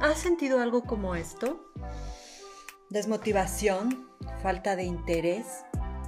¿Has 0.00 0.18
sentido 0.18 0.60
algo 0.60 0.82
como 0.82 1.14
esto? 1.14 1.60
Desmotivación, 2.88 4.08
falta 4.42 4.74
de 4.74 4.84
interés, 4.84 5.44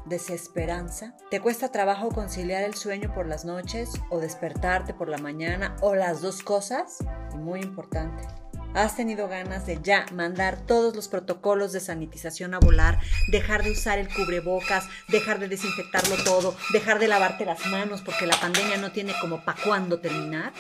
desesperanza. 0.07 1.15
¿Te 1.31 1.41
cuesta 1.41 1.71
trabajo 1.71 2.09
conciliar 2.09 2.63
el 2.63 2.75
sueño 2.75 3.13
por 3.13 3.27
las 3.27 3.45
noches 3.45 3.93
o 4.09 4.19
despertarte 4.19 4.95
por 4.95 5.11
la 5.11 5.19
mañana 5.19 5.77
o 5.83 5.95
las 5.95 6.23
dos 6.23 6.43
cosas? 6.43 7.05
Y 7.35 7.37
muy 7.37 7.61
importante, 7.61 8.27
¿has 8.73 8.97
tenido 8.97 9.29
ganas 9.29 9.67
de 9.67 9.79
ya 9.83 10.07
mandar 10.15 10.65
todos 10.65 10.97
los 10.97 11.09
protocolos 11.09 11.73
de 11.73 11.81
sanitización 11.81 12.55
a 12.55 12.61
volar, 12.61 12.99
dejar 13.31 13.63
de 13.63 13.73
usar 13.73 13.99
el 13.99 14.09
cubrebocas, 14.09 14.87
dejar 15.09 15.39
de 15.39 15.49
desinfectarlo 15.49 16.17
todo, 16.25 16.57
dejar 16.73 16.99
de 16.99 17.09
lavarte 17.09 17.45
las 17.45 17.67
manos 17.67 18.01
porque 18.01 18.27
la 18.27 18.41
pandemia 18.41 18.79
no 18.79 18.91
tiene 18.91 19.13
como 19.21 19.45
para 19.45 19.63
cuándo 19.63 20.01
terminar? 20.01 20.55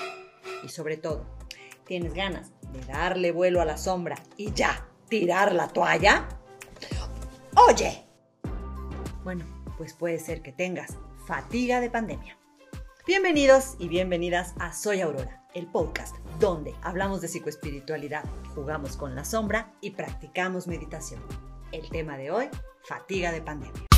Y 0.63 0.69
sobre 0.69 0.99
todo, 0.99 1.42
¿tienes 1.85 2.15
ganas 2.15 2.53
de 2.73 2.81
darle 2.87 3.33
vuelo 3.33 3.61
a 3.61 3.65
la 3.65 3.77
sombra 3.77 4.17
y 4.37 4.53
ya 4.53 4.87
tirar 5.09 5.55
la 5.55 5.69
toalla? 5.69 6.29
Oye. 7.69 8.05
Bueno, 9.25 9.45
pues 9.77 9.95
puede 9.95 10.19
ser 10.19 10.43
que 10.43 10.53
tengas 10.53 10.97
fatiga 11.27 11.81
de 11.81 11.91
pandemia. 11.91 12.39
Bienvenidos 13.07 13.77
y 13.79 13.89
bienvenidas 13.89 14.55
a 14.59 14.73
Soy 14.73 15.01
Aurora, 15.01 15.45
el 15.55 15.67
podcast 15.67 16.17
donde 16.39 16.75
hablamos 16.83 17.21
de 17.21 17.29
psicoespiritualidad, 17.29 18.25
jugamos 18.55 18.97
con 18.97 19.15
la 19.15 19.25
sombra 19.25 19.73
y 19.81 19.91
practicamos 19.91 20.67
meditación. 20.67 21.21
El 21.73 21.89
tema 21.89 22.17
de 22.17 22.31
hoy, 22.31 22.49
fatiga 22.85 23.33
de 23.33 23.43
pandemia. 23.43 23.92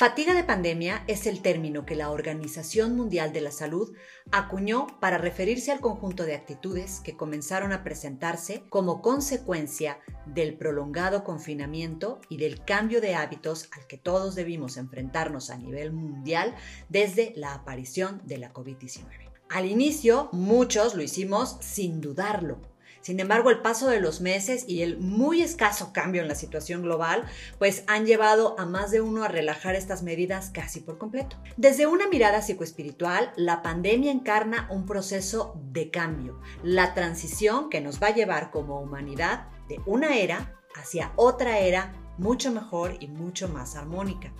Fatiga 0.00 0.32
de 0.32 0.44
pandemia 0.44 1.04
es 1.08 1.26
el 1.26 1.42
término 1.42 1.84
que 1.84 1.94
la 1.94 2.10
Organización 2.10 2.96
Mundial 2.96 3.34
de 3.34 3.42
la 3.42 3.50
Salud 3.50 3.94
acuñó 4.30 4.86
para 4.98 5.18
referirse 5.18 5.72
al 5.72 5.80
conjunto 5.80 6.24
de 6.24 6.34
actitudes 6.34 7.00
que 7.04 7.18
comenzaron 7.18 7.70
a 7.74 7.84
presentarse 7.84 8.62
como 8.70 9.02
consecuencia 9.02 9.98
del 10.24 10.56
prolongado 10.56 11.22
confinamiento 11.22 12.18
y 12.30 12.38
del 12.38 12.64
cambio 12.64 13.02
de 13.02 13.14
hábitos 13.14 13.68
al 13.72 13.86
que 13.86 13.98
todos 13.98 14.34
debimos 14.34 14.78
enfrentarnos 14.78 15.50
a 15.50 15.58
nivel 15.58 15.92
mundial 15.92 16.54
desde 16.88 17.34
la 17.36 17.52
aparición 17.52 18.22
de 18.24 18.38
la 18.38 18.54
COVID-19. 18.54 19.04
Al 19.50 19.66
inicio, 19.66 20.30
muchos 20.32 20.94
lo 20.94 21.02
hicimos 21.02 21.58
sin 21.60 22.00
dudarlo, 22.00 22.69
sin 23.00 23.18
embargo, 23.18 23.50
el 23.50 23.60
paso 23.60 23.88
de 23.88 24.00
los 24.00 24.20
meses 24.20 24.64
y 24.68 24.82
el 24.82 24.98
muy 24.98 25.42
escaso 25.42 25.92
cambio 25.92 26.20
en 26.20 26.28
la 26.28 26.34
situación 26.34 26.82
global, 26.82 27.24
pues 27.58 27.82
han 27.86 28.04
llevado 28.04 28.58
a 28.58 28.66
más 28.66 28.90
de 28.90 29.00
uno 29.00 29.24
a 29.24 29.28
relajar 29.28 29.74
estas 29.74 30.02
medidas 30.02 30.50
casi 30.50 30.80
por 30.80 30.98
completo. 30.98 31.36
Desde 31.56 31.86
una 31.86 32.08
mirada 32.08 32.42
psicoespiritual, 32.42 33.32
la 33.36 33.62
pandemia 33.62 34.12
encarna 34.12 34.68
un 34.70 34.84
proceso 34.84 35.58
de 35.72 35.90
cambio, 35.90 36.40
la 36.62 36.94
transición 36.94 37.70
que 37.70 37.80
nos 37.80 38.02
va 38.02 38.08
a 38.08 38.14
llevar 38.14 38.50
como 38.50 38.80
humanidad 38.80 39.48
de 39.68 39.80
una 39.86 40.18
era 40.18 40.60
hacia 40.74 41.12
otra 41.16 41.58
era 41.58 41.94
mucho 42.18 42.52
mejor 42.52 42.96
y 43.00 43.08
mucho 43.08 43.48
más 43.48 43.76
armónica. 43.76 44.32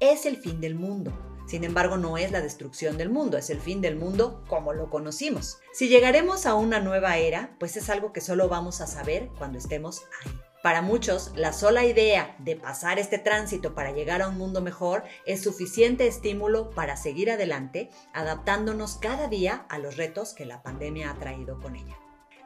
Es 0.00 0.26
el 0.26 0.36
fin 0.38 0.60
del 0.60 0.74
mundo 0.74 1.12
sin 1.48 1.64
embargo, 1.64 1.96
no 1.96 2.18
es 2.18 2.30
la 2.30 2.42
destrucción 2.42 2.98
del 2.98 3.08
mundo, 3.08 3.38
es 3.38 3.48
el 3.48 3.58
fin 3.58 3.80
del 3.80 3.96
mundo 3.96 4.44
como 4.48 4.74
lo 4.74 4.90
conocimos. 4.90 5.58
Si 5.72 5.88
llegaremos 5.88 6.44
a 6.44 6.54
una 6.54 6.78
nueva 6.78 7.16
era, 7.16 7.56
pues 7.58 7.78
es 7.78 7.88
algo 7.88 8.12
que 8.12 8.20
solo 8.20 8.48
vamos 8.48 8.82
a 8.82 8.86
saber 8.86 9.30
cuando 9.38 9.56
estemos 9.56 10.02
ahí. 10.22 10.38
Para 10.62 10.82
muchos, 10.82 11.32
la 11.36 11.54
sola 11.54 11.86
idea 11.86 12.36
de 12.40 12.54
pasar 12.54 12.98
este 12.98 13.16
tránsito 13.16 13.74
para 13.74 13.92
llegar 13.92 14.20
a 14.20 14.28
un 14.28 14.36
mundo 14.36 14.60
mejor 14.60 15.04
es 15.24 15.42
suficiente 15.42 16.06
estímulo 16.06 16.68
para 16.68 16.98
seguir 16.98 17.30
adelante, 17.30 17.88
adaptándonos 18.12 18.96
cada 18.96 19.28
día 19.28 19.64
a 19.70 19.78
los 19.78 19.96
retos 19.96 20.34
que 20.34 20.44
la 20.44 20.62
pandemia 20.62 21.10
ha 21.10 21.14
traído 21.14 21.58
con 21.60 21.76
ella. 21.76 21.96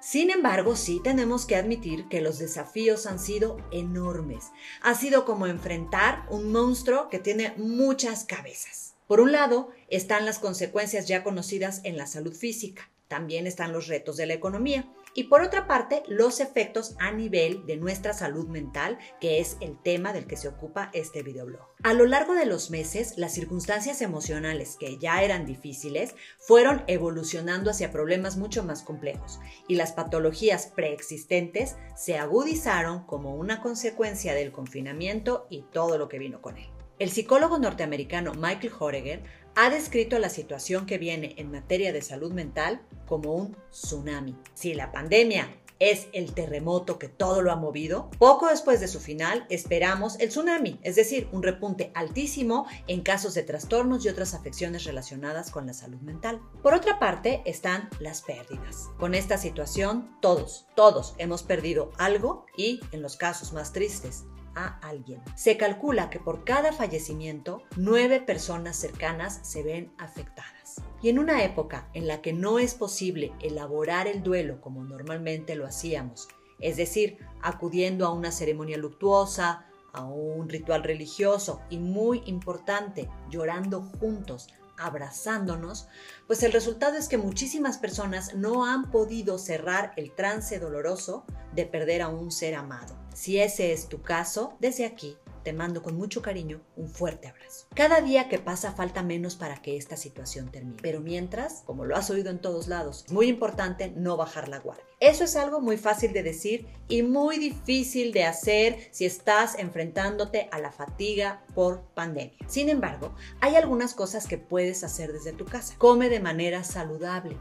Sin 0.02 0.30
embargo, 0.30 0.76
sí 0.76 1.00
tenemos 1.02 1.46
que 1.46 1.56
admitir 1.56 2.08
que 2.08 2.20
los 2.20 2.38
desafíos 2.38 3.06
han 3.06 3.18
sido 3.18 3.56
enormes. 3.70 4.50
Ha 4.82 4.94
sido 4.94 5.24
como 5.24 5.46
enfrentar 5.46 6.26
un 6.28 6.52
monstruo 6.52 7.08
que 7.08 7.18
tiene 7.18 7.54
muchas 7.56 8.24
cabezas. 8.24 8.91
Por 9.12 9.20
un 9.20 9.30
lado, 9.30 9.68
están 9.88 10.24
las 10.24 10.38
consecuencias 10.38 11.06
ya 11.06 11.22
conocidas 11.22 11.82
en 11.84 11.98
la 11.98 12.06
salud 12.06 12.34
física, 12.34 12.90
también 13.08 13.46
están 13.46 13.70
los 13.70 13.86
retos 13.86 14.16
de 14.16 14.24
la 14.24 14.32
economía 14.32 14.90
y 15.14 15.24
por 15.24 15.42
otra 15.42 15.66
parte, 15.66 16.02
los 16.08 16.40
efectos 16.40 16.96
a 16.98 17.12
nivel 17.12 17.66
de 17.66 17.76
nuestra 17.76 18.14
salud 18.14 18.48
mental, 18.48 18.98
que 19.20 19.38
es 19.38 19.58
el 19.60 19.76
tema 19.82 20.14
del 20.14 20.26
que 20.26 20.38
se 20.38 20.48
ocupa 20.48 20.88
este 20.94 21.22
videoblog. 21.22 21.60
A 21.82 21.92
lo 21.92 22.06
largo 22.06 22.32
de 22.32 22.46
los 22.46 22.70
meses, 22.70 23.18
las 23.18 23.34
circunstancias 23.34 24.00
emocionales 24.00 24.78
que 24.80 24.96
ya 24.96 25.22
eran 25.22 25.44
difíciles 25.44 26.14
fueron 26.38 26.82
evolucionando 26.86 27.70
hacia 27.70 27.92
problemas 27.92 28.38
mucho 28.38 28.64
más 28.64 28.82
complejos 28.82 29.40
y 29.68 29.74
las 29.74 29.92
patologías 29.92 30.68
preexistentes 30.74 31.76
se 31.96 32.16
agudizaron 32.16 33.04
como 33.04 33.34
una 33.34 33.60
consecuencia 33.60 34.32
del 34.32 34.52
confinamiento 34.52 35.46
y 35.50 35.64
todo 35.70 35.98
lo 35.98 36.08
que 36.08 36.18
vino 36.18 36.40
con 36.40 36.56
él. 36.56 36.70
El 37.02 37.10
psicólogo 37.10 37.58
norteamericano 37.58 38.32
Michael 38.32 38.74
Horeger 38.78 39.24
ha 39.56 39.70
descrito 39.70 40.20
la 40.20 40.28
situación 40.28 40.86
que 40.86 40.98
viene 40.98 41.34
en 41.36 41.50
materia 41.50 41.92
de 41.92 42.00
salud 42.00 42.30
mental 42.30 42.80
como 43.06 43.34
un 43.34 43.56
tsunami. 43.72 44.36
Si 44.54 44.72
la 44.72 44.92
pandemia 44.92 45.52
es 45.80 46.06
el 46.12 46.32
terremoto 46.32 47.00
que 47.00 47.08
todo 47.08 47.42
lo 47.42 47.50
ha 47.50 47.56
movido, 47.56 48.08
poco 48.20 48.46
después 48.46 48.78
de 48.78 48.86
su 48.86 49.00
final 49.00 49.46
esperamos 49.50 50.16
el 50.20 50.28
tsunami, 50.28 50.78
es 50.84 50.94
decir, 50.94 51.28
un 51.32 51.42
repunte 51.42 51.90
altísimo 51.96 52.68
en 52.86 53.00
casos 53.00 53.34
de 53.34 53.42
trastornos 53.42 54.04
y 54.04 54.08
otras 54.08 54.32
afecciones 54.32 54.84
relacionadas 54.84 55.50
con 55.50 55.66
la 55.66 55.74
salud 55.74 56.00
mental. 56.02 56.40
Por 56.62 56.72
otra 56.72 57.00
parte 57.00 57.42
están 57.46 57.90
las 57.98 58.22
pérdidas. 58.22 58.90
Con 59.00 59.16
esta 59.16 59.38
situación 59.38 60.16
todos, 60.20 60.66
todos 60.76 61.16
hemos 61.18 61.42
perdido 61.42 61.90
algo 61.98 62.46
y, 62.56 62.78
en 62.92 63.02
los 63.02 63.16
casos 63.16 63.52
más 63.52 63.72
tristes, 63.72 64.22
a 64.54 64.78
alguien. 64.80 65.22
Se 65.34 65.56
calcula 65.56 66.10
que 66.10 66.20
por 66.20 66.44
cada 66.44 66.72
fallecimiento, 66.72 67.62
nueve 67.76 68.20
personas 68.20 68.76
cercanas 68.76 69.40
se 69.42 69.62
ven 69.62 69.92
afectadas. 69.98 70.82
Y 71.02 71.08
en 71.08 71.18
una 71.18 71.42
época 71.44 71.88
en 71.94 72.06
la 72.06 72.22
que 72.22 72.32
no 72.32 72.58
es 72.58 72.74
posible 72.74 73.32
elaborar 73.40 74.06
el 74.06 74.22
duelo 74.22 74.60
como 74.60 74.84
normalmente 74.84 75.54
lo 75.56 75.66
hacíamos, 75.66 76.28
es 76.60 76.76
decir, 76.76 77.18
acudiendo 77.42 78.06
a 78.06 78.12
una 78.12 78.30
ceremonia 78.30 78.78
luctuosa, 78.78 79.66
a 79.92 80.04
un 80.04 80.48
ritual 80.48 80.82
religioso 80.82 81.60
y 81.68 81.78
muy 81.78 82.22
importante, 82.26 83.10
llorando 83.30 83.82
juntos, 83.82 84.48
abrazándonos, 84.78 85.88
pues 86.26 86.42
el 86.42 86.52
resultado 86.52 86.96
es 86.96 87.08
que 87.08 87.18
muchísimas 87.18 87.78
personas 87.78 88.34
no 88.34 88.64
han 88.64 88.90
podido 88.90 89.38
cerrar 89.38 89.92
el 89.96 90.14
trance 90.14 90.58
doloroso 90.58 91.24
de 91.54 91.66
perder 91.66 92.02
a 92.02 92.08
un 92.08 92.30
ser 92.30 92.54
amado. 92.54 93.01
Si 93.14 93.38
ese 93.38 93.72
es 93.72 93.88
tu 93.88 94.02
caso, 94.02 94.54
desde 94.60 94.86
aquí 94.86 95.16
te 95.42 95.52
mando 95.52 95.82
con 95.82 95.96
mucho 95.96 96.22
cariño 96.22 96.60
un 96.76 96.88
fuerte 96.88 97.28
abrazo. 97.28 97.66
Cada 97.74 98.00
día 98.00 98.28
que 98.28 98.38
pasa 98.38 98.72
falta 98.72 99.02
menos 99.02 99.36
para 99.36 99.60
que 99.60 99.76
esta 99.76 99.96
situación 99.96 100.50
termine. 100.50 100.78
Pero 100.80 101.00
mientras, 101.00 101.62
como 101.66 101.84
lo 101.84 101.96
has 101.96 102.10
oído 102.10 102.30
en 102.30 102.38
todos 102.38 102.68
lados, 102.68 103.04
muy 103.10 103.28
importante 103.28 103.92
no 103.94 104.16
bajar 104.16 104.48
la 104.48 104.58
guardia. 104.58 104.84
Eso 105.00 105.24
es 105.24 105.36
algo 105.36 105.60
muy 105.60 105.76
fácil 105.76 106.12
de 106.12 106.22
decir 106.22 106.66
y 106.88 107.02
muy 107.02 107.38
difícil 107.38 108.12
de 108.12 108.24
hacer 108.24 108.78
si 108.92 109.04
estás 109.04 109.58
enfrentándote 109.58 110.48
a 110.52 110.58
la 110.58 110.70
fatiga 110.70 111.42
por 111.54 111.82
pandemia. 111.94 112.36
Sin 112.46 112.68
embargo, 112.68 113.14
hay 113.40 113.56
algunas 113.56 113.94
cosas 113.94 114.26
que 114.26 114.38
puedes 114.38 114.84
hacer 114.84 115.12
desde 115.12 115.32
tu 115.32 115.44
casa. 115.44 115.74
Come 115.78 116.08
de 116.08 116.20
manera 116.20 116.62
saludable, 116.62 117.36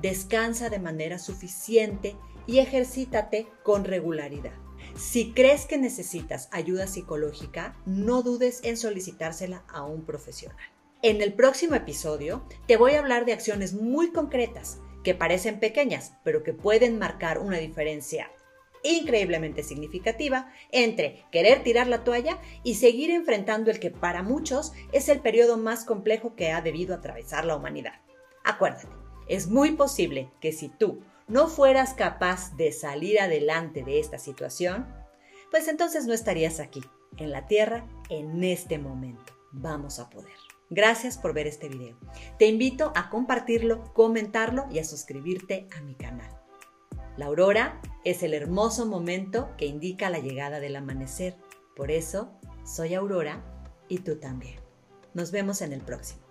descansa 0.00 0.68
de 0.68 0.78
manera 0.78 1.18
suficiente 1.18 2.16
y 2.46 2.58
ejercítate 2.58 3.46
con 3.62 3.84
regularidad. 3.84 4.52
Si 4.96 5.32
crees 5.32 5.66
que 5.66 5.76
necesitas 5.76 6.48
ayuda 6.52 6.86
psicológica, 6.86 7.76
no 7.84 8.22
dudes 8.22 8.60
en 8.64 8.78
solicitársela 8.78 9.62
a 9.68 9.84
un 9.84 10.06
profesional. 10.06 10.56
En 11.02 11.20
el 11.20 11.34
próximo 11.34 11.74
episodio 11.74 12.46
te 12.66 12.78
voy 12.78 12.92
a 12.92 13.00
hablar 13.00 13.26
de 13.26 13.34
acciones 13.34 13.74
muy 13.74 14.10
concretas 14.10 14.80
que 15.04 15.14
parecen 15.14 15.60
pequeñas, 15.60 16.14
pero 16.24 16.42
que 16.42 16.54
pueden 16.54 16.98
marcar 16.98 17.38
una 17.40 17.58
diferencia 17.58 18.30
increíblemente 18.82 19.62
significativa 19.62 20.50
entre 20.72 21.24
querer 21.30 21.62
tirar 21.62 21.88
la 21.88 22.02
toalla 22.02 22.38
y 22.62 22.76
seguir 22.76 23.10
enfrentando 23.10 23.70
el 23.70 23.78
que 23.78 23.90
para 23.90 24.22
muchos 24.22 24.72
es 24.92 25.10
el 25.10 25.20
periodo 25.20 25.58
más 25.58 25.84
complejo 25.84 26.34
que 26.36 26.52
ha 26.52 26.62
debido 26.62 26.94
atravesar 26.94 27.44
la 27.44 27.56
humanidad. 27.56 28.00
Acuérdate, 28.44 28.88
es 29.28 29.48
muy 29.48 29.72
posible 29.72 30.30
que 30.40 30.52
si 30.52 30.68
tú 30.70 31.02
no 31.28 31.48
fueras 31.48 31.94
capaz 31.94 32.56
de 32.56 32.72
salir 32.72 33.20
adelante 33.20 33.82
de 33.82 33.98
esta 33.98 34.18
situación, 34.18 34.86
pues 35.50 35.68
entonces 35.68 36.06
no 36.06 36.12
estarías 36.12 36.60
aquí, 36.60 36.82
en 37.16 37.30
la 37.30 37.46
Tierra, 37.46 37.86
en 38.08 38.44
este 38.44 38.78
momento. 38.78 39.32
Vamos 39.52 39.98
a 39.98 40.10
poder. 40.10 40.34
Gracias 40.68 41.16
por 41.16 41.32
ver 41.32 41.46
este 41.46 41.68
video. 41.68 41.96
Te 42.38 42.46
invito 42.46 42.92
a 42.96 43.08
compartirlo, 43.08 43.92
comentarlo 43.94 44.66
y 44.70 44.80
a 44.80 44.84
suscribirte 44.84 45.68
a 45.76 45.80
mi 45.80 45.94
canal. 45.94 46.30
La 47.16 47.26
aurora 47.26 47.80
es 48.04 48.22
el 48.22 48.34
hermoso 48.34 48.84
momento 48.84 49.54
que 49.56 49.66
indica 49.66 50.10
la 50.10 50.18
llegada 50.18 50.60
del 50.60 50.76
amanecer. 50.76 51.36
Por 51.74 51.90
eso, 51.90 52.32
soy 52.64 52.94
Aurora 52.94 53.42
y 53.88 53.98
tú 53.98 54.18
también. 54.18 54.58
Nos 55.14 55.30
vemos 55.30 55.62
en 55.62 55.72
el 55.72 55.80
próximo. 55.80 56.25